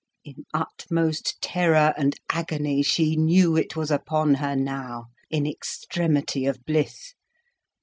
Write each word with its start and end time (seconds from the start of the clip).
In 0.23 0.45
utmost 0.51 1.39
terror 1.43 1.93
and 1.95 2.19
agony, 2.27 2.81
she 2.81 3.15
knew 3.15 3.55
it 3.55 3.75
was 3.75 3.91
upon 3.91 4.33
her 4.33 4.55
now, 4.55 5.09
in 5.29 5.45
extremity 5.45 6.47
of 6.47 6.65
bliss. 6.65 7.13